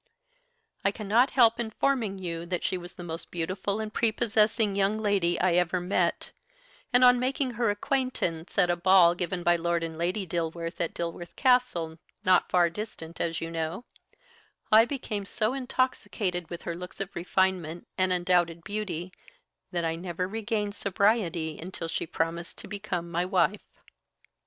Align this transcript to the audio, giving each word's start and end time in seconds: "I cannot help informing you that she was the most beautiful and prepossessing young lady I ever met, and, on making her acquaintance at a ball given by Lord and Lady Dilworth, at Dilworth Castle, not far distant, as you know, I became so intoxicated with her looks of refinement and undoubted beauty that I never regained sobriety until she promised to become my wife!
"I 0.83 0.89
cannot 0.89 1.29
help 1.29 1.59
informing 1.59 2.17
you 2.17 2.47
that 2.47 2.63
she 2.63 2.75
was 2.75 2.93
the 2.93 3.03
most 3.03 3.29
beautiful 3.29 3.79
and 3.79 3.93
prepossessing 3.93 4.75
young 4.75 4.97
lady 4.97 5.39
I 5.39 5.53
ever 5.53 5.79
met, 5.79 6.31
and, 6.91 7.03
on 7.03 7.19
making 7.19 7.51
her 7.51 7.69
acquaintance 7.69 8.57
at 8.57 8.71
a 8.71 8.75
ball 8.75 9.13
given 9.13 9.43
by 9.43 9.57
Lord 9.57 9.83
and 9.83 9.99
Lady 9.99 10.25
Dilworth, 10.25 10.81
at 10.81 10.95
Dilworth 10.95 11.35
Castle, 11.35 11.99
not 12.25 12.49
far 12.49 12.67
distant, 12.71 13.21
as 13.21 13.41
you 13.41 13.51
know, 13.51 13.85
I 14.71 14.85
became 14.85 15.23
so 15.23 15.53
intoxicated 15.53 16.49
with 16.49 16.63
her 16.63 16.73
looks 16.73 16.99
of 16.99 17.15
refinement 17.15 17.85
and 17.95 18.11
undoubted 18.11 18.63
beauty 18.63 19.13
that 19.71 19.85
I 19.85 19.95
never 19.97 20.27
regained 20.27 20.73
sobriety 20.73 21.59
until 21.61 21.87
she 21.87 22.07
promised 22.07 22.57
to 22.57 22.67
become 22.67 23.11
my 23.11 23.23
wife! 23.23 23.69